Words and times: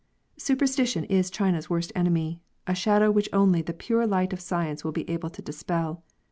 Superstition 0.37 1.03
is 1.03 1.29
China's 1.29 1.69
worst 1.69 1.91
enemy— 1.93 2.41
a 2.65 2.73
shadow 2.73 3.11
which 3.11 3.29
only 3.31 3.61
the 3.61 3.71
pure 3.71 4.07
light 4.07 4.33
of 4.33 4.41
science 4.41 4.83
will 4.83 4.91
be 4.91 5.07
able 5.07 5.29
to 5.29 5.43
dispel. 5.43 6.03